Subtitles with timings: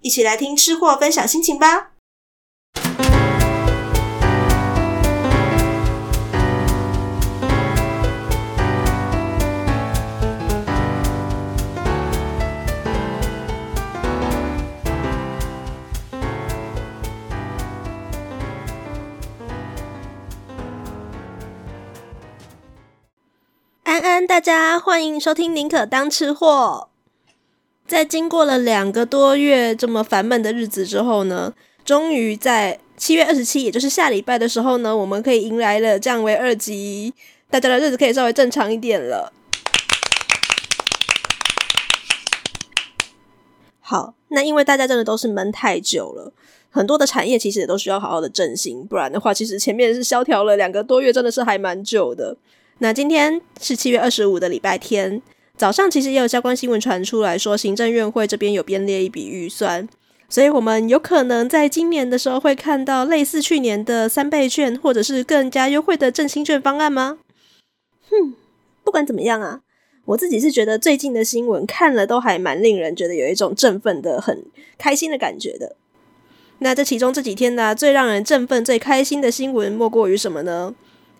[0.00, 1.90] 一起来听吃货分享心情吧。
[23.82, 26.87] 安安，大家欢迎收听《宁可当吃货》。
[27.88, 31.54] 在经过了两个多月这么烦闷的日子之后呢，
[31.86, 37.14] 终于在七月二十七，也就是下礼拜的时候呢，我们可以迎来了降为二级，
[37.48, 39.32] 大家的日子可以稍微正常一点了。
[43.80, 46.30] 好，那因为大家真的都是闷太久了，
[46.70, 52.36] 很多的产业其实也都需要好好的振兴，不然的话，其实前面是萧条了两个多月，真的是还蛮久的。
[52.80, 55.22] 那今天是七月二十五的礼拜天
[55.58, 59.88] 早上，其实也有相关新闻传出来说，行政院会这边有编列一笔预算，
[60.28, 67.18] 所以我们有可能在今年的时候会看到类似去年的三倍券，或者是更加优惠的振兴券方案吗？
[68.08, 68.34] 哼，
[68.84, 69.62] 不管怎么样啊，
[70.04, 74.44] 我自己是觉得最近的新闻看了都还蛮令人觉得有一种振奋的、很
[74.78, 75.74] 开心的感觉的。
[76.60, 80.72] 那这其中这几天呢，最让人振奋、最开心的新闻莫过于什么呢？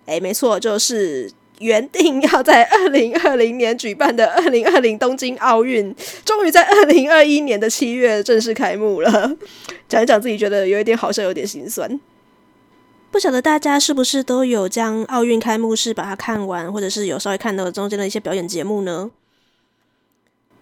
[0.07, 1.33] 诶，没错，就是。
[1.61, 9.37] 原定要在二零二零年举办的二零二零东京奥运，终于在二零二一年的七月正式开幕了。
[9.89, 11.99] 讲一讲自己觉得有一点好笑，有点心酸。
[13.11, 19.11] 不晓得大家是不是都有将奥运开幕式把它看完，或者是有稍微看到中间的一些表演节目呢？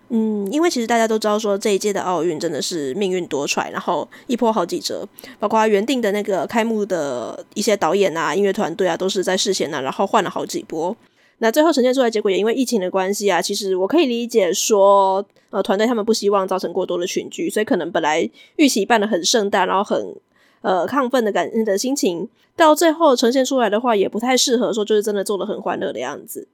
[0.09, 5.05] 嗯，因为其实大家都知道，说这一届的奥运真的是命运多舛，然后一波好几折，
[5.41, 10.97] 包括原定的那个开幕的一些导演啊、音乐团队啊，都是在事先呢、然后换了好几波。
[11.39, 20.15] 那最后呈现出来结果，也因为疫情的关系啊，其实我可以理解说，呃，团队他们不希望造成过多的群聚，所以可能本来预期办得很盛大，然后很
[20.61, 26.47] 呃亢奋的感的心情，到最后呈现出来的话，也不太适合说就是真的做得很欢乐的样子。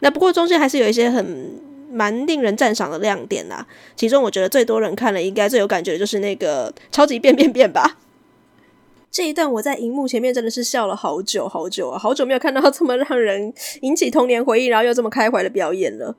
[0.00, 1.64] 那不过中间还是有一些很。
[1.90, 3.66] 蛮令人赞赏的亮点啦，
[3.96, 7.98] 其中我觉得最多人看了，应该最有感觉的就是那个超级变变变吧。
[9.10, 16.14] 这一段我在荧幕前面真的是笑了好久好久啊，好久没有看到这么让人引起童年回忆，然后又这么开怀的表演了。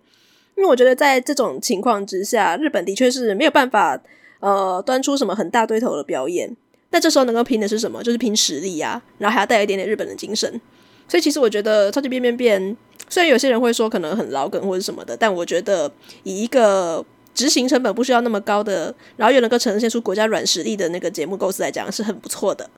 [0.55, 4.01] 因为我觉得在这种情况之下，日本的确是没有办法
[4.39, 6.55] 呃端出什么很大堆头的表演。
[6.89, 8.01] 那这时候能够拼的是什么？
[8.01, 10.59] 就是拼实力啊，然后还要带一点点日本的精神。
[11.07, 12.77] 所以其实我觉得超级变变变。
[13.09, 15.89] 虽然有些人会说可能很老梗或者什么的，但我觉得
[16.23, 22.69] 以一个执行成本不需要那么高的，然后又能够呈现出国家软实力的那个节目构思来讲，是很不错的。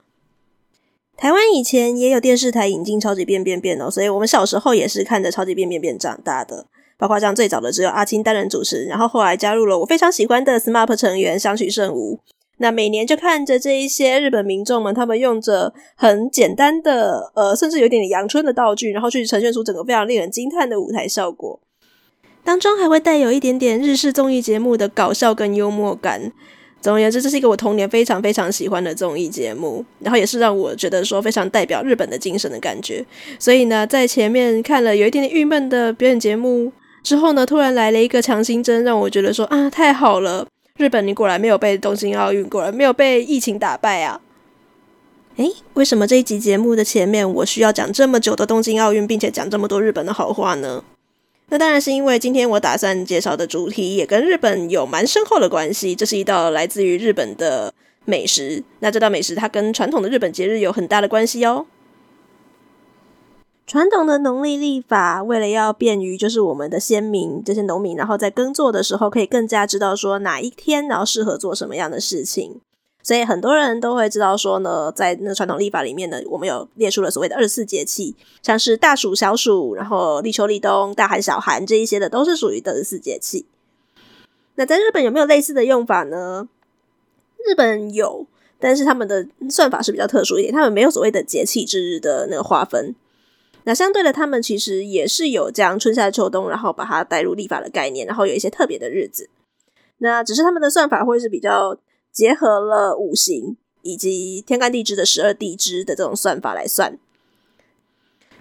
[1.18, 6.68] 台湾以前也有电视台引进超级变变变哦，所以我们小时候也是看着超级变变变长大的。
[6.98, 12.20] 包括像最早的只有阿青担任主持，然后后来加入了我非常喜欢的 SMAP 成员相取慎吾。
[12.60, 21.60] 那每年就看着这一些日本民众们，他们用着很简单的，呃，甚至有点点阳春的道具，然后去呈现出整个非常令人惊叹的舞台效果，
[22.44, 26.32] 当中还会带有一点点日式综艺节目的搞笑跟幽默感。
[26.82, 33.06] 总而言之，这是一个我童年非常非常喜欢的综艺节目，然后也是让我觉得说非常代表日本的精神的感觉。
[33.38, 36.72] 所以呢，在前面看了有一点点郁闷的表演节目
[37.04, 40.48] 之后呢，突然来了一个强心针，让我觉得说啊，太好了。
[40.80, 44.22] 日本，你果然没有被东京奥运，果然没有被疫情打败啊！
[45.36, 50.82] 诶，为什么这一集节目的前面我需要讲这么久的东京奥运，并且讲这么多日本的好话呢？
[51.50, 55.94] 那当然是因为今天我打算介绍的主题也跟日本有蛮深厚的关系。
[55.94, 57.74] 这是一道来自于日本的
[58.06, 61.66] 美食，那这道美食它跟传统的日本节日有很大的关系哦。
[63.70, 72.60] 传统的农历历法，为了要便于就是我们的先民这些农民，然后在耕作的时候可以更加知道说哪一天然后适合做什么样的事情，
[73.04, 83.46] 所以很多人都会知道说呢，在那传统历法里面呢，我们有列出了所谓的二十四节气，像是大暑、小暑，然后立秋、立冬、大寒、小寒这一些的，都是属于的二十四节气。
[84.56, 86.48] 那在日本有没有类似的用法呢？
[87.46, 88.26] 日本有，
[88.60, 92.96] 但是他们的算法是比较特殊一点，他们没有所谓的节气之日的那个划分。
[93.70, 99.30] 那相对的，他们其实也是有将春夏秋冬，然后把它带入历法的概念，然后有一些特别的日子。
[100.00, 101.78] 那只是他们的算法会是比较
[102.12, 106.98] 结合了五行以及天干地支的十二地支的这种算法来算。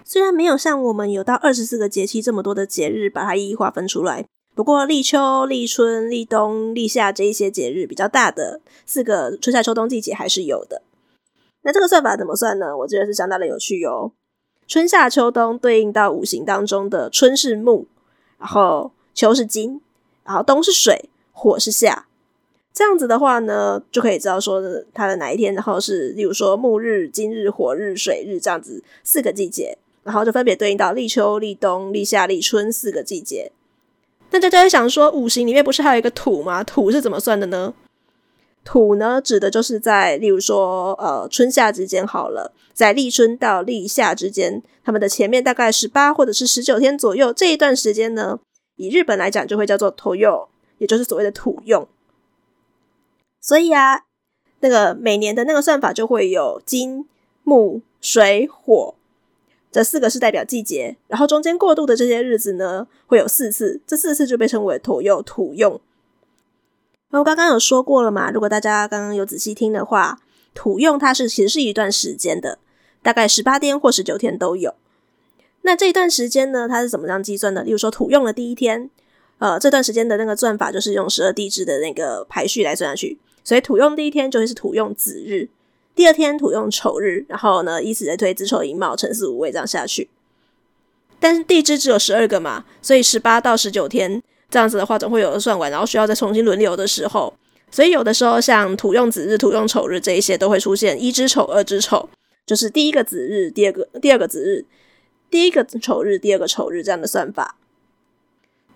[0.03, 4.25] 虽然没有像我们有到二十四个节气这么多的节日，把它一一划分出来。
[4.55, 10.81] 不过立秋、立春、立冬、立夏这一些节日比较大的四个春夏秋冬季节还是有的。
[11.61, 12.75] 那这个算法怎么算呢？
[12.75, 14.11] 我觉得是相当的有趣哟。
[14.69, 17.87] 春夏秋冬对应到五行当中的春是木，
[18.37, 19.81] 然后秋是金，
[20.23, 22.05] 然后冬是水，火是夏。
[22.71, 24.61] 这样子的话呢，就可以知道说
[24.93, 33.51] 它的哪一天，然后是例如说木日、金日、火日、水日这样子四个季节，然后就分别对应到立秋、立冬、立夏、立春四个季节。
[34.29, 36.63] 那大家会想说，五行里面不是还有一个土吗？
[36.63, 37.73] 土是怎么算的呢？
[38.63, 48.39] 土呢，指的就是在，例如说，呃，春夏之间好了，在立春到立夏之间，他们的前面大概十八或者是十九天左右这一段时间呢，
[48.77, 50.47] 以日本来讲就会叫做土用，
[50.77, 51.85] 也就是所谓的土用。
[53.41, 54.05] 所以啊，
[54.61, 57.05] 那个每年的那个算法就会有金、
[57.43, 58.95] 木、水、火。
[59.69, 65.81] 这四个是代表季节，然后中间过渡的这些日子呢，会有四次，这四次就被称为土用土用。
[67.09, 70.21] 然后刚刚有说过了嘛，如果大家刚刚有仔细听的话，
[70.53, 72.57] 土用它是其实是一段时间的，
[73.01, 74.75] 大概十八天或十九天都有。
[75.61, 77.63] 那这一段时间呢，它是怎么样计算的？
[77.63, 78.89] 例如说土用的第一天，
[79.39, 85.49] 呃，这段时间的那个算法就是用十二地支的那个排序来算下去，所以土用第一天就会是土用子日。
[85.95, 90.09] 第二天土用丑日，然后呢，以此类推，子丑寅卯辰巳午未这样下去。
[91.19, 97.33] 但是地支只有十二个嘛，所以十八到十九天这样子的话，总会有的算完，然后需要再重新轮流的时候。
[97.69, 102.07] 所以有的时候像土用子日、土用丑日这一些都会出现一支丑、二支丑，
[102.48, 104.64] 就是第一个子日，第二个第二个子日，
[105.30, 107.56] 第一个丑日，第二个丑日这样的算法。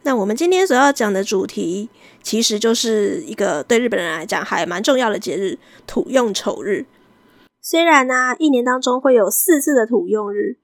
[0.05, 1.90] 那我们今天所要讲的主题，
[2.22, 6.87] 其实就是一个对日本人来讲还蛮重要的节日——土用丑日。
[7.60, 10.56] 虽然呢、啊，一年当中会有四次的土用日，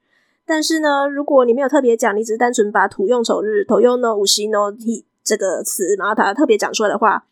[0.47, 7.25] 但是呢，如果你没有特别讲，你只是单纯把土用丑日、土用のうしの日这个词，然后它特别讲出来的话，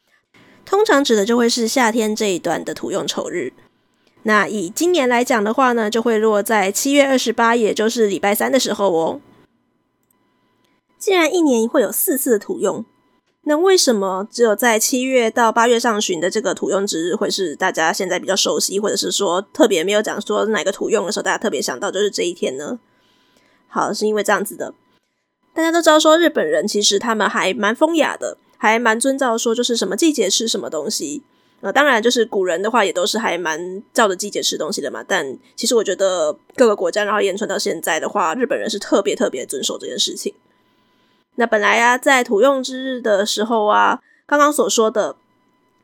[0.65, 3.53] 通常指的就会是夏天这一段的土用丑日。
[4.28, 9.22] 那以今年来讲的话呢，就会落在七月二十八，也就是礼拜三的时候哦。
[10.98, 12.84] 既然一年会有四次的土用。
[13.44, 22.78] 那为什么只有在七月到八月上旬的这个土用之日会是大家现在比较熟悉，或者是说特别没有讲说哪个土用的时候，大家特别想到就是这一天呢？
[23.68, 24.74] 好，是因为这样子的，
[25.54, 31.22] 大家都知道说日本人其实他们还蛮风雅的，还蛮遵照说就是什么季节吃什么东西。
[31.61, 35.03] 呃，当然就是古人的话也都是还蛮照着季节吃东西的嘛。
[35.07, 40.33] 但其实我觉得各个国家然后延传到现在的话，日本人是特别特别遵守这件事情。
[41.35, 45.15] 那本来呀、啊，在土用之日的时候啊，刚刚所说的“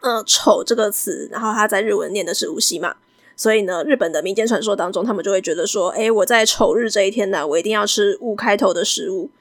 [0.01, 2.97] 呃丑”这个词，然后它在日文念的是“无西”嘛，
[3.35, 9.31] 所以呢，日本的民间传说当中，他们就会觉得说，哎，我在丑日这一天呢，我一定要吃“五”开头的食物，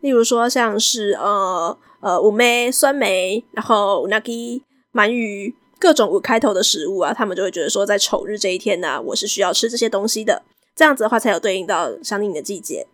[0.00, 4.60] 例如说像是呃呃五梅酸梅，然后うなぎ
[4.92, 10.43] 鳗鱼 各种“五”开头的食物啊，他们就会觉得说，在丑日这一天呢，我是需要吃这些东西的，
[10.75, 12.85] 这样子的话才有对应到相应的季节。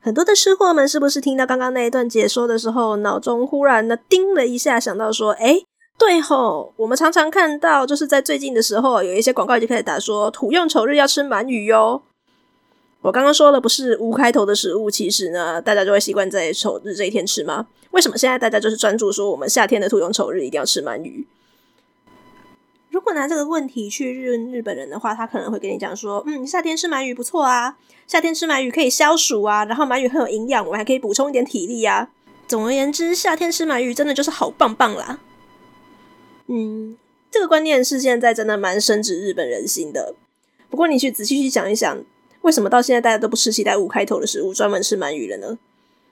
[0.00, 5.62] 很多的吃货们是不是听到刚刚那一段解说的时候，脑中忽然的叮了一下，想到说：“哎，
[5.98, 12.02] 对吼，我们常常看到，就是在最近的时候，有一些广告已经开始打说土用丑日要吃鳗鱼哟。”
[13.02, 17.66] 我刚刚说的不是“五”开头的食物，其实呢，大家就会习惯在丑日这一天吃吗？
[17.92, 21.26] 为什么现在大家就是专注说我们夏天的土用丑日一定要吃鳗鱼？
[23.16, 32.10] 拿这个问题去问日本人的话，他可能会跟你讲说：“嗯，夏天吃鳗鱼不错啊，夏天吃鳗鱼可以消暑啊，然后鳗鱼很有营养，我们还可以补充一点体力啊。”
[32.46, 35.18] 总而言之，夏天吃鳗鱼真的就是好棒棒啦。
[36.46, 36.96] 嗯，
[37.30, 40.14] 这个观念是现在真的蛮深植日本人心的。
[40.70, 42.04] 不过你去仔细去想一想，
[42.42, 45.58] 为什么到现在大家都不吃期待五开头的食物，专门吃鳗鱼了呢？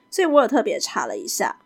[0.09, 1.57] 所以我有特别查了一下。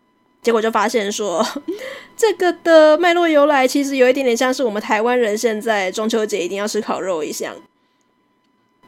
[0.42, 1.46] 结果就发现说，
[2.16, 7.56] 这个的脉络由来其实有一点点像是我们台湾人现在中秋节一定要吃烤肉一样。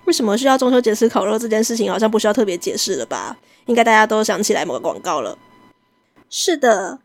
[0.06, 3.38] 为什么需要中秋节吃烤肉这件事情，好像不需要特别解释了吧？
[3.68, 5.38] 应该大家都想起来某个广告了。
[6.30, 7.00] 是的，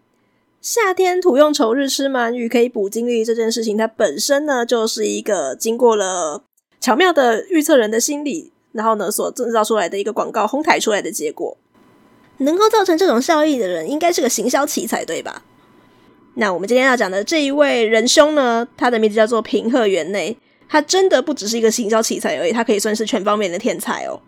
[0.63, 6.45] 夏天土用丑日吃鳗鱼可以补精力这件事情，它本身呢就是一个经过了
[6.81, 11.57] 巧妙的预测人的心理，然后呢所制造出来的一个广告哄抬出来的结果。
[12.39, 15.43] 能够造成这种效益的人，应该是个行销奇才，对吧？
[16.35, 20.37] 那我们今天要讲的这一位仁兄呢，他的名字叫做平贺源内，
[20.69, 24.21] 他真的不只是一个行销奇才而已，他可以算是全方面的天才哦。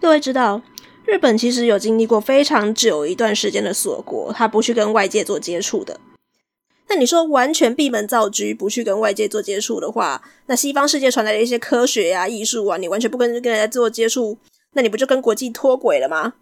[0.00, 0.62] 各位知道，
[1.04, 5.98] 日本其实有经历过非常久一段时间的锁国，他不去跟外界做接触的。
[6.88, 14.38] 那你说完全闭门造车，不去跟外界做接触的话，那西方世界传来的一些科学呀、啊、艺术啊，你完全不跟跟人家做接触，
[14.74, 16.34] 那你不就跟国际脱轨了吗？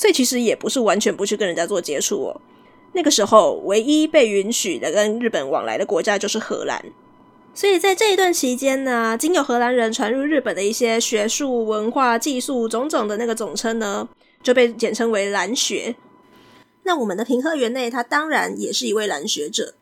[0.00, 2.40] 所以其实也不是完全不去跟人家做接触哦。
[2.94, 6.82] 那个时候，唯一被允许的跟日本往来的国家就是荷兰。
[7.52, 14.08] 所以在这一段期间呢，经由荷兰人传入日本的一些学术、文化、技术种种的那个总称呢，
[14.42, 15.94] 就被简称为兰学。
[16.84, 19.74] 那我们的平贺源内，他当然也是一位兰学者。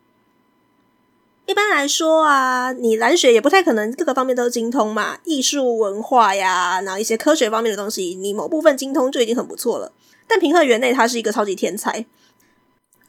[1.46, 9.92] 一般来说啊，你兰学也不太可能各个方面都精通嘛，艺术、文化呀，然后一些科学方面的东西，你某部分精通就已经很不错了。
[10.28, 12.06] 但平贺园内他是一个超级天才，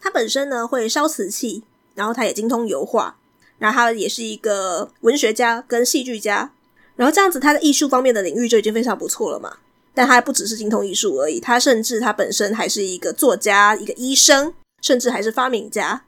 [0.00, 1.62] 他本身呢会烧瓷器，
[1.94, 3.18] 然后他也精通油画。
[3.58, 6.50] 然后他也是一个文学家跟戏剧家，
[6.96, 9.58] 然后这样子他的艺术方面的领域就已经非常不错了嘛。
[9.92, 16.04] 但他不只是精通艺术而已，他甚至他本身还是一个作家、一个医生，甚至还是发明家。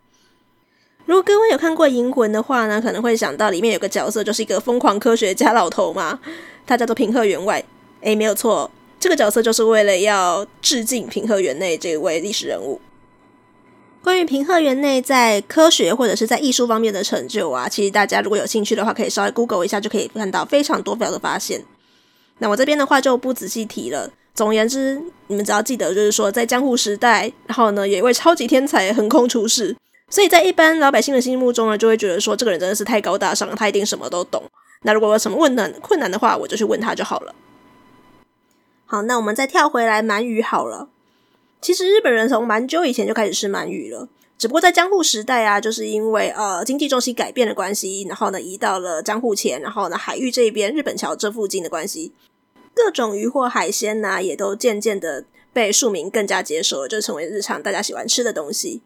[1.04, 6.18] 如果各位有看过《银魂》的话呢，可能会想到里面有个角色就是一个疯狂科学家老头嘛，
[6.66, 7.62] 他叫做平贺员外。
[8.00, 8.70] 诶，没有错，
[9.02, 12.80] 这个角色就是为了要致敬平贺源内这位历史人物。
[14.00, 21.64] 关于平贺源内在科学或者是在艺术方面的成就啊，其实大家如果有兴趣的话，可以稍微 Google 一下，就可以看到非常多非常的发现。
[22.38, 24.08] 那我这边的话就不仔细提了。
[24.36, 29.76] 总而言之，你们只要记得，就是说在江户时代，然后呢，有一位超级天才横空出世，
[30.10, 34.40] 所以在一般老百姓的心目中呢，就会觉得说这个人真的是太高大上了，他一定什么都懂。
[34.82, 37.34] 那如果有什么问难困难的话，我就去问他就好了。
[38.92, 40.90] 好，那我们再跳回来鳗鱼好了。
[41.62, 44.06] 其实日本人从蛮久以前就开始吃鳗鱼了，
[44.36, 52.12] 只不过在江户时代啊，就是因为呃经济重心改变的关系，然后呢移到了江户前，然后呢海域这一边日本桥这附近的关系，
[52.74, 58.82] 各种鱼或海鲜呢、也都渐渐的被庶民更加接受了，就成为日常大家喜欢吃的东西。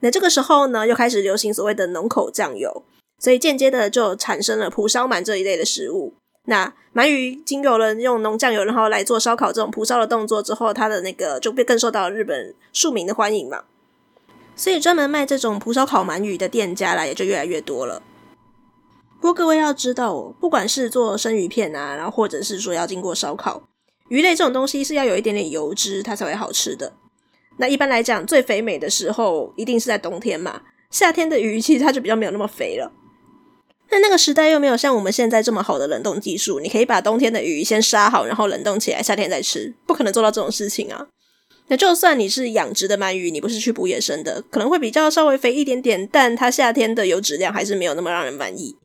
[0.00, 2.82] 那这个时候呢，又开始流行所谓的浓口酱油，
[3.18, 6.14] 所以间接的就产生了蒲烧鳗这一类的食物。
[6.46, 13.64] 那鳗鱼经有了用浓酱油，然后来做烧烤这种蒲烧的动作之后，它的那个就被更受到日本庶民的欢迎嘛。
[14.54, 18.02] 所以专门卖这种蒲烧烤鳗鱼的店家啦，也就越来越多了。
[19.20, 23.66] 不过各位要知道哦，不管是做生鱼片啊，然后或者是说要经过烧烤，
[24.10, 26.92] 鱼类这种东西是要有一点点油脂，它才会好吃的。
[27.56, 30.60] 那一般来讲，最肥美的时候一定是在冬天嘛。
[30.90, 32.92] 夏天的鱼其实它就比较没有那么肥了。
[33.88, 41.06] 但那个时代又没有像我们现在这么好的冷冻技术，你可以把冬天的鱼先杀好，然后冷冻起来，夏天再吃，不可能做到这种事情啊。
[41.68, 48.76] 那就算你是养殖的鳗鱼，你不是去捕野生的，可能会比较稍微肥一点点，但它夏天的油脂量还是没有那么让人满意。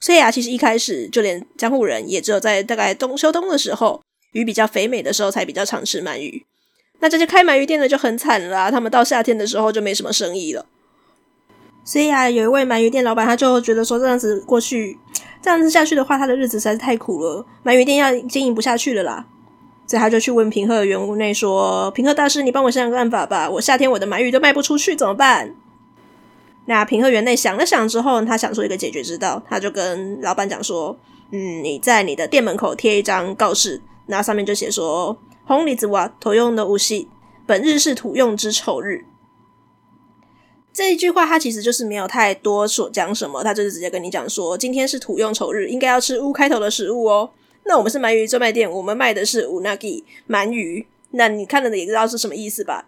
[0.00, 6.44] 所以啊，其实一开始就连江户人也只有在大概冬秋冬的时候，鱼比较肥美的时候才比较常吃鳗鱼。
[7.00, 10.66] 那这些开鳗鱼店的就很惨了，他们到夏天的时候就没什么生意了。
[11.90, 14.96] 所以啊，有一位鳗鱼店老板，他就觉得说，这样子过去，
[15.42, 19.26] 这样子下去的话，他的日子实在是太苦了，鳗鱼店要经营不下去了啦。
[19.88, 25.52] 所以他就去问平贺源内说：“平贺大师，你帮我想想办法吧，我夏天我的鳗鱼都卖不出去，怎么办？”
[26.66, 30.96] 那平贺源内想了想之后，他想出一个解决之道，他就跟老板讲说
[31.32, 37.08] ：“嗯，你在你的店门口贴一张告示，那上面就写说，红李子瓦土用的无锡，
[37.44, 39.06] 本日是土用之丑日。”
[40.72, 47.30] 这一句话，它其实就是没有太多所讲什么，它就是直接跟你讲说，今天是土用丑日，应该要吃乌开头的食物哦。
[47.64, 52.86] 那我们是鳗鱼专卖店，我们卖的是乌那吉鳗鱼，那你看了也知道是什么意思吧？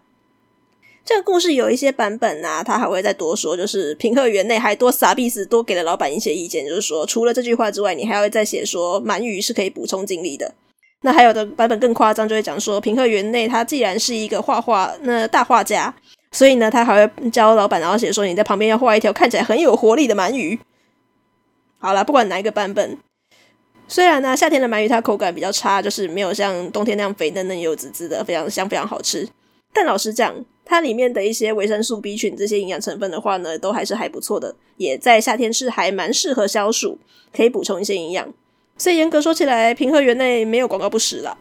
[1.05, 10.53] 这个故事有一些版本啊，他还会再多说，就是平贺源内还多撒币子，多给了老板一些意见，就是说除了这句话之外，你还要再写说鳗鱼是可以补充精力的。
[11.01, 15.93] 那还有的版本更夸张，就会讲说平贺源内他既然是一个画画那大画家。
[16.33, 20.59] 所以呢，他还会教老板，然后写说你在旁边要画一条看起来很有活力的鳗鱼。
[21.77, 22.97] 好了，不管哪一个版本，
[23.87, 29.29] 虽然呢夏天的鳗鱼它口感比较差，就是没有像冬天那样肥嫩嫩油滋滋的，非常香，非常好吃。
[29.71, 36.97] 但老实讲，它里面的一些维生素 B 群这些营养成分的话呢，都还是还不错的，也在夏天吃还蛮适合消暑，
[37.35, 38.33] 可以补充一些营养。
[38.77, 41.37] 所以严格说起来，平和园内没有广告不实了。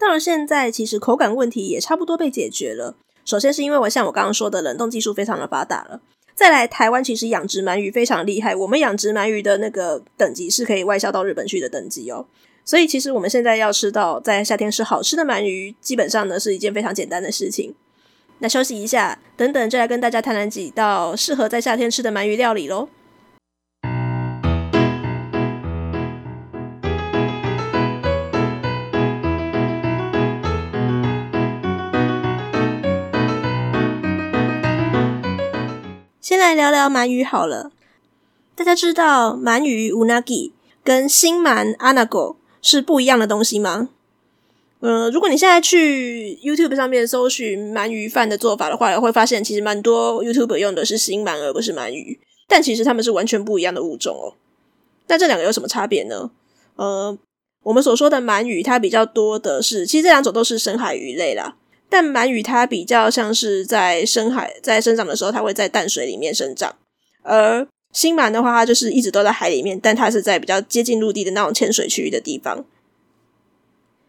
[0.00, 2.96] 到了现在，其实口感问题也差不多被解决了。
[3.24, 6.00] 首先是因为我像我刚刚说的冷冻技术非常的发达了，
[6.34, 12.26] 再来台湾其实养殖鳗鱼非常厉害，我们养殖鳗鱼的那个等级是可以外销到日本去的等级哦。
[12.64, 17.74] 所以其实我们现在要吃到在夏天吃好吃的鳗鱼，基本上呢是一件非常简单的事情。
[18.40, 22.88] 那休息一下，等等就来跟大家谈谈几道适合在夏天吃的鳗鱼料理喽。
[36.24, 37.70] 先来聊聊鳗鱼好了。
[38.56, 40.52] 大家知道鳗鱼 unagi
[40.82, 43.90] 跟新鳗 anago 是不一样的东西吗？
[44.80, 54.32] 呃，如果你现在去 YouTube 上面搜寻鳗鱼饭的做法的话，会发现其实蛮多 YouTuber 用的是新鳗而不是鳗鱼，但其实它们是完全不一样的物种哦。
[55.08, 56.30] 那这两个有什么差别呢？
[56.76, 57.18] 呃，
[57.64, 61.56] 我们所说的鳗鱼，它比较多的是，其实这两种都是深海鱼类啦。
[61.88, 66.72] 但鳗鱼它比较像是在深海在生长的时候，它会在淡水里面生长；
[67.22, 72.64] 而新鳗的话，它就是一直都在海里面，但它是在比较接近陆地的那种浅水区域的地方。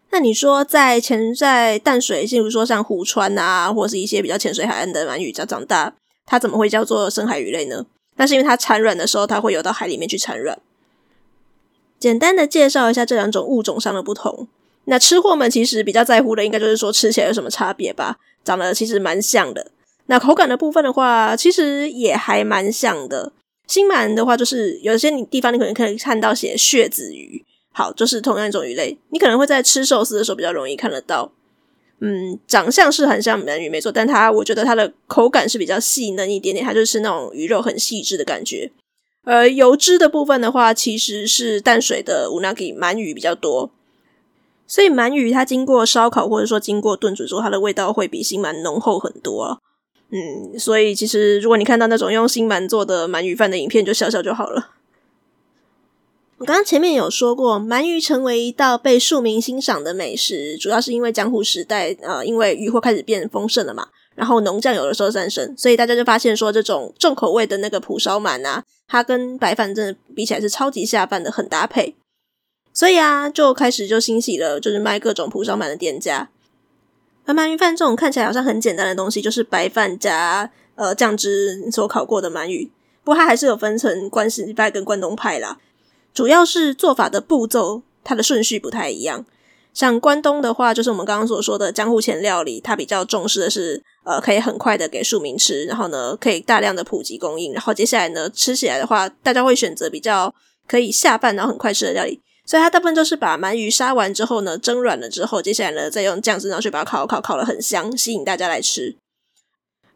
[0.09, 5.93] 那你说在潜在淡水，例如说像湖川啊，或是一些比较浅水海岸的鳗鱼，它长大，
[6.25, 7.85] 它怎么会叫做深海鱼类呢？
[8.15, 10.57] 那是因为它产卵的时候，它会游到海里面去产卵。
[11.99, 14.47] 简单的介绍一下这两种物种上的不同。
[14.85, 18.17] 那吃货们其实比较在乎的，应该就是说吃起来有什么差别吧？
[18.43, 19.71] 长得其实蛮像的。
[20.07, 23.31] 那口感的部分的话，其实也还蛮像的。
[23.67, 27.43] 新鳗的话，就是有些你地方你可能可以看到写血子鱼。
[27.71, 31.31] 好，就是同样一种鱼类，你可能会在吃寿司的时候比较容易看得到。
[31.99, 38.71] 嗯，长相是很像鳗鱼，没错，但它我觉得它的口感是比较细嫩一点点，它就是那种鱼肉很细致的感觉。
[39.23, 43.71] 而油脂的部分的话，其实是淡水的乌纳吉鳗鱼比较多，
[44.67, 49.61] 所以鳗鱼它经过烧烤或者说经过炖煮之后，它的味道会比新鳗浓厚很多。
[50.11, 54.71] 嗯，所以其实如果你看到那种用新鳗做的鳗鱼饭的影片，就笑笑就好了。
[56.37, 71.95] 我刚刚前面有说过，鳗鱼成为一道被庶民欣赏的美食，主要是因为江户时代，呃，因为渔获开始变丰盛了嘛，然后浓酱有的时候诞生，所以大家就发现说，这种重口味的那个蒲烧鳗啊，它跟白饭真的比起来是超级下饭的，很搭配。
[72.75, 76.29] 所以啊，就开始就兴起了，就是卖各种蒲烧鳗的店家。
[77.25, 82.69] 而鳗鱼饭这种看起来好像很简单的东西，就是白饭加呃酱汁所烤过的鳗鱼，
[83.03, 85.57] 不过它还是有分成关西派跟关东派啦。
[86.13, 89.25] 主要是做法的步骤，它的顺序不太一样。
[89.73, 100.33] 像关东的话，就是我们刚刚所说的江户前料理，它比较重视的是，呃，可以很快的给庶民吃，然后呢，可以大量的普及供应，然后接下来呢，吃起来的话，大家会选择比较
[100.67, 102.21] 可以下饭，然后很快吃的料理。
[102.45, 108.95] 所以它大部分都是把鳗鱼杀完之后呢，蒸软了之后，接下来呢，再用酱汁然后去把它烤烤烤的很香，吸引大家来吃。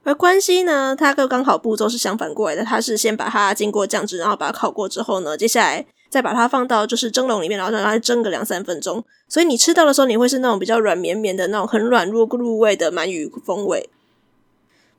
[0.04, 5.86] 而关西呢，它跟刚好步骤是相反过来的，它是先把它经过酱汁，然后把它烤过之后呢，接下来。
[6.10, 9.06] 再把它放到就是蒸笼里面，然后让它蒸个两三分钟。
[9.28, 13.88] 所以你吃到的时候，你会是那种比较软绵绵的那种很软入入味的鳗鱼风味。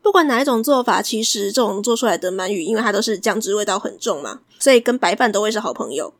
[0.00, 6.14] 不管哪一种做法，其实这种做出来的鳗鱼，因为它都是酱汁味道很重嘛，所以跟白饭都会是好朋友。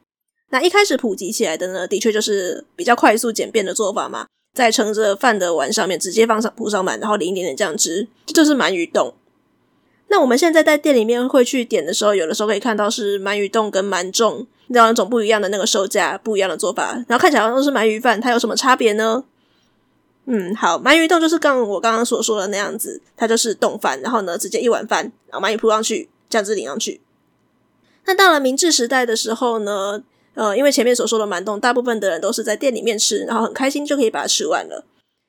[0.51, 9.15] 那一开始普及起来的呢，的确就是比较快速简便的做法嘛，在盛着饭的碗上面直接放上铺上满，然后淋一点点酱汁，这就是鳗鱼冻。
[10.09, 19.23] 那我们现在在店里面会去点的时候，有的时候可以看到是鳗鱼冻跟鳗粽两种不一样的那个售价，不一样的做法，然后看起来好像都是鳗鱼饭，它有什么差别呢？
[20.27, 27.01] 嗯，好，鳗鱼冻就是刚我刚刚所说的那样子，它就是冻饭，然后呢直接一碗饭，然后鳗鱼铺上去，酱汁淋上去。
[28.07, 30.03] 那到了明治时代的时候呢，
[30.35, 34.85] 呃，因为前面所说的鳗冻，大部分的人都是在店里面吃，然后很开心就可以把它吃完了。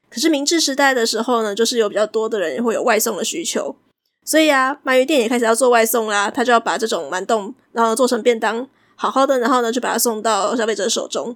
[0.10, 3.76] 可是明治时代的时候呢，就是有比较多的人会有外送的需求。
[4.24, 6.30] 所以啊，鳗鱼店也开始要做外送啦。
[6.30, 11.36] 他就要把这种鳗冻，然后做成便当，好好的，然后呢，就把它送到消费者手中。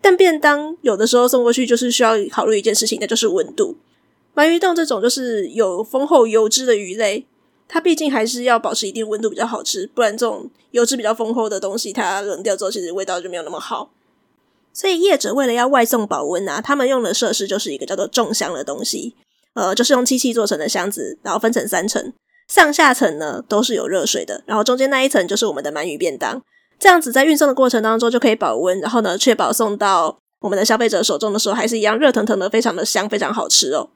[0.00, 3.76] 但便当有的时候送过去，就是需要考虑一件事情，那就是温度。
[4.34, 7.26] 鳗鱼冻这种就是有丰厚油脂的鱼类，
[7.68, 13.90] 它毕竟还是要保持一定温度比较好吃，不然这种油脂比较丰厚的东西，它冷掉之后，其实味道就没有那么好。
[14.72, 19.14] 所以业者为了要外送保温啊，他们用的设施就是一个叫做重箱的东西。
[19.54, 22.12] 呃，就是用机器做成的箱子，然后分成三层，
[22.46, 26.40] 上下层呢都是有热水的，然后中间那一层就是我们的鳗鱼便当。
[26.78, 33.90] 这样子在运送的过程当中就可以保温，然后呢确保送到我们的消费者手中的时候还是一样热腾腾的，非常的香，非常好吃哦。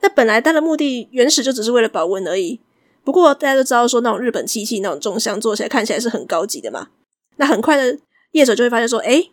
[0.00, 2.60] 那本来它的目的原始就只是为了保温而已。
[3.04, 6.88] 不过大家都知道说那种日本漆器那种重箱做起来看起来是很高级的嘛，
[7.36, 7.98] 那很快的
[8.32, 9.30] 业者就会发现说，诶，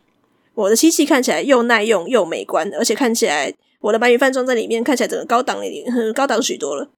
[0.55, 3.53] 我的漆器看起来又耐用又美观，而且看起来。
[3.82, 6.89] 我的鳗鱼饭装在里面，看起来整个高档一点， 高档许多了。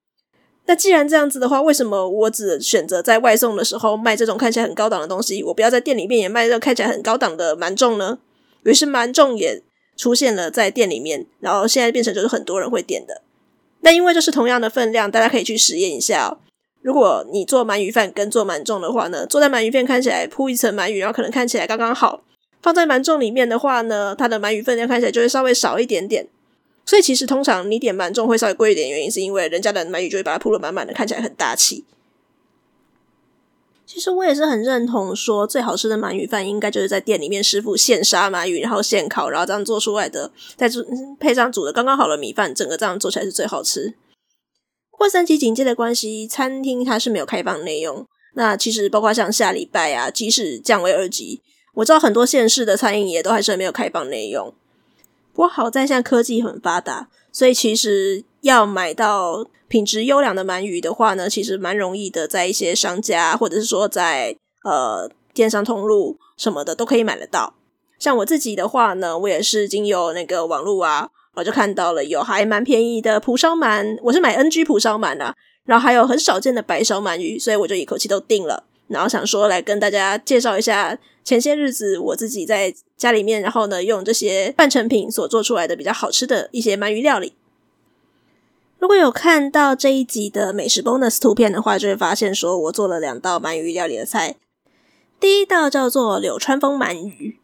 [0.65, 5.43] 那既然这样子的话，为什么我只选择在外送的时候卖这种看起来很高档的东西？
[5.43, 8.17] 我不要在店里面也卖这种看起来很高档的蛮重呢？
[8.63, 9.62] 于是蛮重也
[9.95, 13.21] 出现了在店里面，然后现在变成就是很多人会点的。
[13.81, 16.41] 那因为就是同样的分量，大家可以去实验一下哦。
[16.81, 22.23] 如果你做鳗鱼饭跟做鳗重的话呢，做在鳗鱼片看起来铺一层鳗鱼，然后可能看起来刚刚好；
[22.61, 26.27] 放在鳗重里面的话呢，它的鳗鱼分量看起来就会稍微少一点点。
[26.83, 31.85] 所以其实通常你点鳗重会稍微贵一点，原因是因为人家的鳗鱼就会把它铺得满满的，看起来很大气。
[33.85, 40.83] 其实我也是很认同说，最好吃的鳗鱼饭应该就是在店里面师傅现杀鳗鱼，然后现烤，然后这样做出来的，再煮
[41.19, 43.93] 配上煮的刚刚好的米饭，整个这样做起来是最好吃。
[45.01, 48.05] 不过三级警戒的关系，餐厅它是没有开放内用。
[48.35, 51.41] 那其实包括像下礼拜啊，即使降为二级，
[51.73, 54.53] 我知道很多县市的餐饮也都还是没有开放内用。
[55.33, 67.55] 不过好在现在科技很发达，所以其实要买到品质优良的鳗鱼的话呢，其实蛮容易的，在一些商家或者是说在呃电商通路什么的都可以买得到。
[67.97, 80.97] 像我自己的话呢，我也是经由那个网路啊，我就看到了有还蛮便宜的蒲烧鳗，我是买 NG 蒲烧鳗啦，然后还有很少见的白烧鳗鱼，所以我就一口气都订了，然后想说来跟大家介绍一下。
[81.23, 87.33] 前些日子我自己在家里面，然后呢，用这些半成品所做出来的比较好吃的一些鳗鱼料理。
[88.79, 94.37] 如果有看到这一集的美食 bonus 图片的话，就会发现说我做了两道鳗鱼料理的菜。
[95.19, 97.37] 第一道叫做柳川风鳗鱼，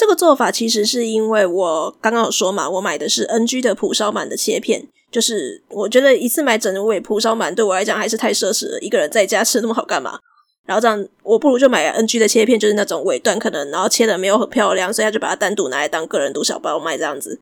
[0.00, 10.18] 这个做法其实是因为我刚刚有说嘛，我买的是 NG 的蒲烧鳗的切片，就是我觉得一次买整尾蒲烧鳗对我来讲还是太奢侈了，一个人在家吃那么好干嘛？
[10.64, 17.38] 然后这样，我不如就买 NG 的切片，就是那种尾段可能，然后切的没有很漂亮，所以他就把它单独拿来当个人独小包卖这样子。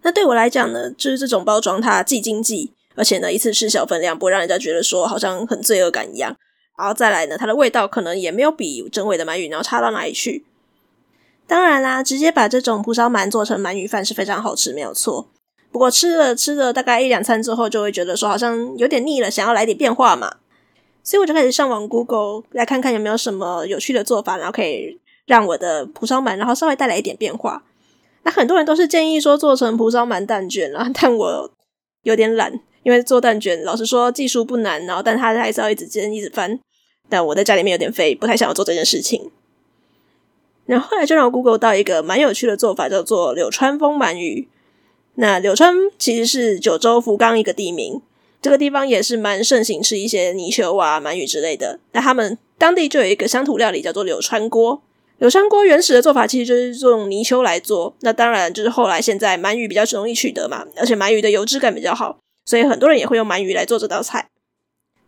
[0.00, 6.34] 那对我来讲呢，就是这种包装它既经济，而且呢一次吃小分量，不会让人家觉得说好像很罪恶感一样。
[6.78, 10.46] 然后再来呢，它的味道可能也没有比整尾的鳗鱼然后差到哪里去。
[11.52, 15.28] 当然啦，直接把这种蒲烧鳗做成鳗鱼饭是非常好吃，没有错。
[15.70, 20.36] 不过吃了吃了大概一两餐之后，就会觉得说好像有点腻了，想要来点变化嘛。
[21.02, 27.62] 所以我就开始上网 Google 来看看有没有什么有趣的做法，然后可以让我的蒲烧鳗然后稍微带来一点变化。
[28.22, 31.50] 那很多人都是建议说做成蒲烧鳗蛋卷啦， 但我
[32.04, 36.58] 有点懒，因为做蛋卷老实说技术不难，然后但它还是要一直煎一直翻。
[37.10, 39.30] 但我在家里面有点废，不太想要做这件事情。
[40.72, 44.48] 然后后来就让我 Google 到一个蛮有趣的做法，叫做柳川风鳗鱼。
[45.16, 48.00] 那柳川其实是九州福冈一个地名。
[48.40, 51.78] 这个地方也是蛮盛行吃一些泥鳅啊、鳗鱼之类的。
[51.92, 54.80] 那他们当地就有一个乡土料理叫做柳川锅。
[55.18, 57.94] 柳川锅原始的做法其实就是用泥鳅来做。
[58.00, 64.30] 那当然就是后来现在鳗鱼比较容易取得嘛，而且鳗鱼的油脂感比较好，所以很多人也会用鳗鱼来做这道菜。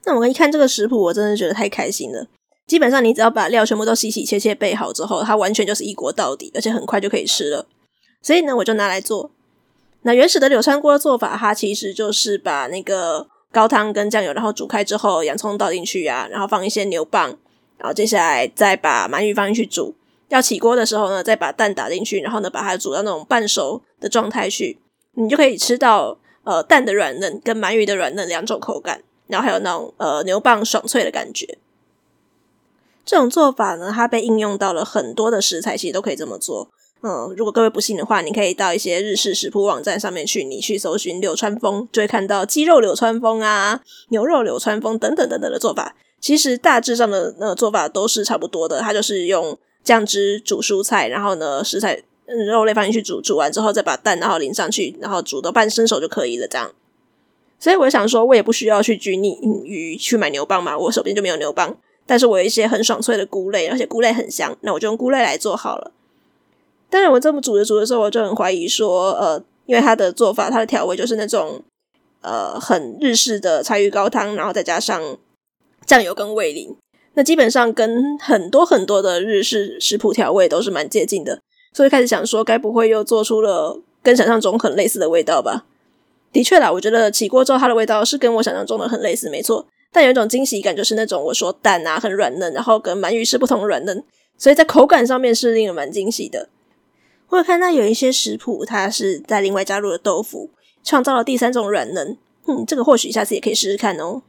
[0.04, 2.26] 那我一看这个食谱，我真的觉得太开心了。
[2.66, 7.66] 基本上你只要把料全部都洗洗切切备好之后，它完全就是一锅到底，而且很快就可以吃了。
[8.22, 9.30] 所以呢，我就拿来做。
[10.02, 17.36] 那原始的柳川锅的做法，它其实就是把那个高汤跟酱油，然后煮开之后，洋葱倒进去啊，然后放一些牛蒡，
[17.78, 19.94] 然后接下来再把鳗鱼放进去煮。
[20.28, 24.78] 要起锅的时候呢，再把蛋打进去，然后呢把它煮到那种半熟的状态去，
[25.12, 31.58] 你就可以吃到呃蛋的软嫩跟鳗鱼的软嫩两种口感，然后还有那种呃牛蒡爽脆的感觉。
[33.04, 36.70] 这种做法呢，它被应用到了很多的食材，其实都可以这么做。
[37.02, 45.94] 嗯，如果各位不信的话，你可以到一些日式食谱网站上面去，你去搜寻柳川风，就会看到鸡肉柳川风啊、牛肉柳川风等等等等的做法。
[46.18, 52.02] 其实大致上的那做法都是差不多的，它就是用酱汁煮蔬菜，然后呢食材、
[52.48, 56.48] 肉类放进去煮，煮完之后再把蛋然后淋上去，然后煮到半生熟就可以了。
[56.48, 56.72] 这样，
[57.58, 61.74] 所以我想说，我也不需要去拘泥于去买牛蒡嘛，我手边就没有牛蒡，
[62.06, 65.92] 但是我有一些很爽脆的菇类，而且菇类很香，那我就用菇类来做好了。
[66.90, 71.62] 当然，我这么煮着煮的时候，我就很怀疑说，呃，因为它的做法，它的调味就是那种，
[72.20, 75.16] 呃，很日式的柴鱼高汤，然后再加上
[75.86, 76.76] 酱油跟味淋，
[77.14, 81.40] 那基本上跟很多很多的日式食谱调味都是蛮接近的，
[81.72, 85.64] 所以开始想说，该不会又做出了跟想象中很类似的味道吧？
[86.32, 89.66] 的确啦，我觉得起锅之后它的味道是跟我想象中的很类似，没错。
[89.94, 94.02] 但有一种惊喜感，就是那种我说蛋啊很软嫩，然后跟鳗鱼是不同软嫩，
[94.36, 96.48] 所以在口感上面是令人蛮惊喜的。
[97.28, 100.50] 我有看到有一些食谱，它是在另外加入了豆腐，
[100.82, 102.18] 创造了第三种软嫩。
[102.46, 104.22] 嗯，这个或许下次也可以试试看哦。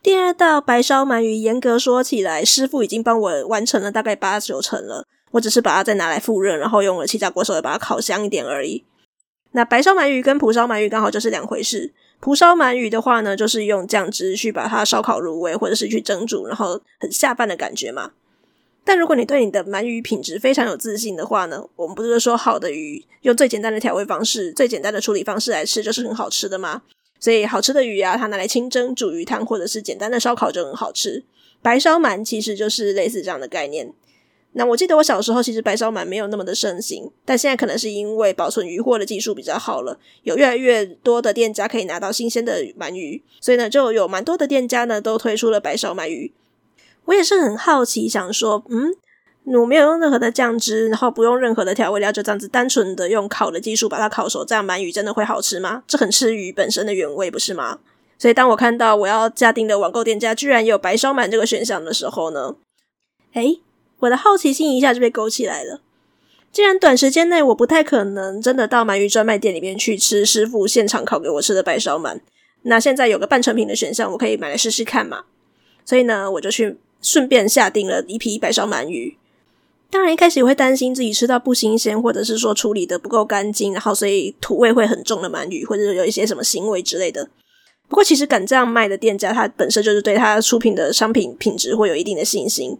[0.00, 8.84] 第二道白烧鳗鱼，严格说起来，师傅已经帮我完成了大概八九成了，我只是把它再拿来复热，然后用了气炸锅稍微把它烤香一点而已。
[9.50, 11.92] 那白烧鳗鱼跟蒲烧鳗鱼刚好就是两回事。
[12.22, 18.12] 蒲烧鳗鱼的话呢，就是用酱汁去把它烧烤入味，或者是去蒸煮，然后很下饭的感觉嘛。
[18.84, 26.82] 但如果你对你的鳗鱼品质非常有自信的话呢，我们不是说好的鱼用最简单的调味方式、最简单的处理方式来吃就是很好吃的吗？
[27.18, 31.24] 所以好吃的鱼啊，它拿来清蒸、煮鱼汤或者是简单的烧烤就很好吃。
[31.60, 33.92] 白烧鳗其实就是类似这样的概念。
[34.54, 46.32] 那我记得我小时候其实白烧鳗没有那么的盛行，但现在可能是因为保存鱼货的技术比较好了，有越来越多的店家可以拿到新鲜的鳗鱼，所以呢就有蛮多的店家呢都推出了白烧鳗鱼。
[47.06, 48.94] 我也是很好奇，想说，嗯，
[49.60, 55.82] 我没有用任何的酱汁，然后不用任何的调味料，就这样子单纯的用烤的技术把它烤熟，这样鳗鱼真的会好吃吗？
[55.86, 57.78] 这很吃鱼本身的原味，不是吗？
[58.18, 62.54] 所以当我看到我要加订的网购店家居然有白烧鳗这个选项的时候呢，
[63.32, 63.60] 诶。
[64.02, 65.80] 我的好奇心一下就被勾起来了。
[66.50, 72.20] 既然短时间内我不太可能真的到鳗鱼专卖店里面去吃师傅现场烤给我吃的白烧鳗，
[72.62, 75.24] 那现在有个半成品的选项，我可以买来试试看嘛。
[75.84, 79.16] 所以呢，我就去顺便下订了一批白烧鳗鱼。
[79.88, 87.28] 当然一开始也会担心自己吃到不新鲜，或者是说处理得不够干净，然后所以土味会很重的鳗鱼，或者有一些什么腥味之类的。
[87.88, 92.78] 不过其实敢这样卖的店家，他本身就是对他出品的商品品质会有一定的信心。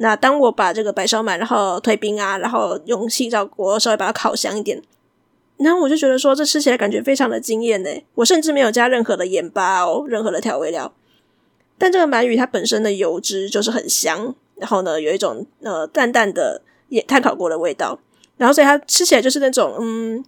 [0.00, 4.80] 那当我把这个白烧鳗，然后退冰啊，然后用细烧锅稍微把它烤香一点，
[5.56, 7.90] 然后我就觉得说，这吃起来感觉非常的惊艳呢。
[8.14, 10.94] 我甚至没有加任何的盐巴哦，任何的调味料，
[11.76, 17.98] 但这个鳗鱼它本身的油脂就是很香，然后呢有一种呃淡淡的也炭烤过的味道，
[18.36, 20.24] 然后所以它吃起来就是那种嗯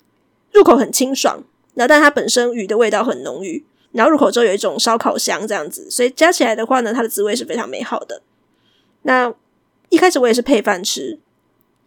[0.52, 1.40] 入口很清爽，
[1.74, 8.20] 然后但它本身鱼的味道很浓郁，然后入口之后有一种烧烤香这样子，所以加起来的话呢，它的滋味是非常美好的。
[9.02, 9.32] 那。
[9.90, 11.18] 一开始我也是配饭吃，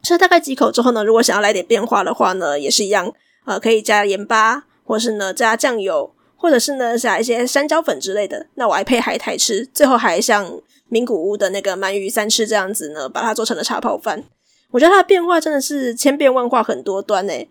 [0.03, 3.11] 吃了大概几口之后呢，如果想要来点变化的话呢，也是一样，
[3.45, 8.47] 呃，可以加盐巴，或是呢加酱油，或者是呢加一些山椒粉之类的。
[8.55, 14.25] 那我还配海苔吃，最后还像名古屋的那个鳗鱼三吃这样子呢，把它做成了茶泡饭。
[14.71, 17.49] 我觉得它的变化真的是千变万化，很多端诶。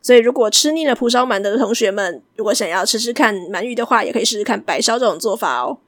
[0.00, 5.78] 所以如果吃腻了蒲烧鳗的同学们，如果想要吃吃看鳗鱼的话，也可以试试看白烧这种做法哦。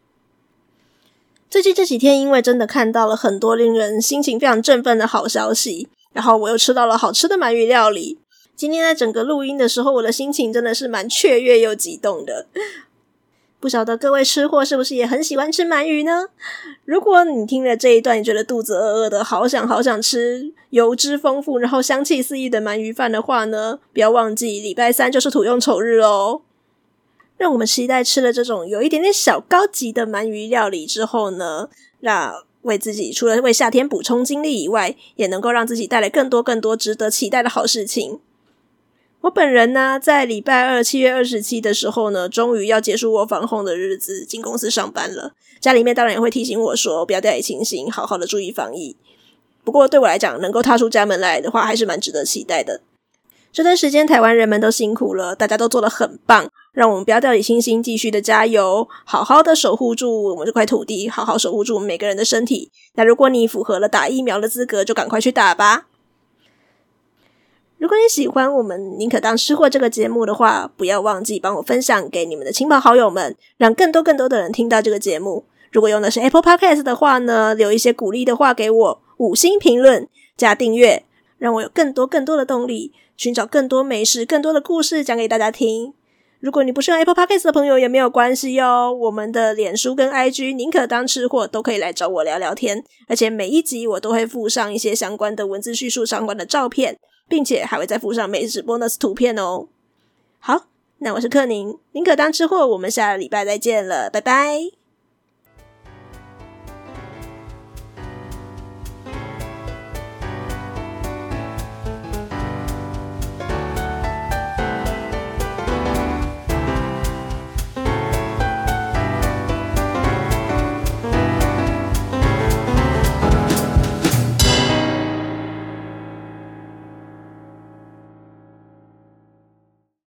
[1.50, 8.18] 最近这几天，因为真的看到了很多令人心情非常振奋的好消息，然后我又吃到了好吃的鳗鱼料理。
[8.57, 12.46] 今天在整个录音的时候，我的心情真的是蛮雀跃又激动的。
[13.61, 16.26] 不晓得各位吃货是不是也很喜欢吃鳗鱼呢？
[16.85, 26.42] 如果你听了这一段，你觉得肚子饿饿的，好想好想吃油脂丰富，然后香气四溢的鳗鱼饭的话呢，不要忘记礼拜三就是土用丑日哦。
[27.36, 31.68] 让我们期待吃了这种有一点点小高级的鳗鱼料理之后呢，
[32.00, 38.20] 那为自己除了为夏天补充精力以外，也能够让自己带来更多更多值得期待的好事情。
[39.22, 45.32] 我本人呢，在礼拜二七月二十七的时候呢，终于要结束我防控的日子，进公司上班了。
[45.60, 48.96] 家里面当然也会提醒我说，不要掉以轻心，好好的注意防疫。
[49.64, 52.82] 不过对我来讲，能够踏出家门来的话，还是蛮值得期待的。
[53.54, 62.72] 这段时间，台湾人们都辛苦了，大家都做得很棒，让我们不要掉以轻心，继续的加油，好好的守护住我们这块土地，好好守护住我们每个人的身体。
[62.94, 65.86] 那如果你符合了打疫苗的资格，就赶快去打吧。
[67.78, 75.44] 如果你喜欢我们宁可当吃货这个节目的话，不要忘记帮我分享给你们的亲朋好友们，让更多更多的人听到这个节目。
[75.70, 81.04] 如果用的是 Apple Podcast 的话呢，留一些鼓励的话给我，五星评论加订阅，
[81.44, 82.90] 让我有更多更多的动力。
[83.18, 85.92] 寻找更多美食、更多的故事讲给大家听。
[86.40, 99.66] 如果你不是用 Apple Podcast 的朋友也没有关系哟，我们的脸书跟 IG 宁可当吃货都可以来找我聊聊天，而且每一集我都会附上一些相关的文字叙述、相关的照片，并且还会再附上美食 bonus 图片哦。
[100.40, 100.66] 好，
[100.98, 104.83] 那我是克宁，宁可当吃货，我们下个礼拜再见了，拜拜。